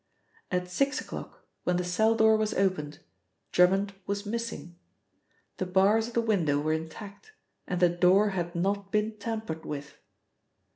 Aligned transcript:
At 0.49 0.67
six 0.67 0.99
o'clock 0.99 1.45
when 1.63 1.77
the 1.77 1.83
cell 1.83 2.15
door 2.15 2.35
was 2.35 2.55
opened, 2.55 3.01
Drummond 3.51 3.93
was 4.07 4.25
missing. 4.25 4.75
The 5.57 5.67
bars 5.67 6.07
of 6.07 6.15
the 6.15 6.21
window 6.23 6.59
were 6.59 6.73
intact, 6.73 7.33
and 7.67 7.79
the 7.79 7.87
door 7.89 8.29
had 8.29 8.55
not 8.55 8.91
been 8.91 9.19
tampered 9.19 9.63
with. 9.63 9.99